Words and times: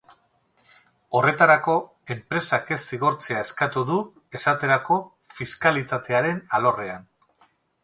Horretarako, 1.19 1.75
enpresak 2.15 2.71
ez 2.77 2.79
zigortzea 2.89 3.43
eskatu 3.49 3.85
du, 3.91 3.99
esaterako, 4.41 4.99
fiskalitatearen 5.37 6.43
alorrean. 6.61 7.09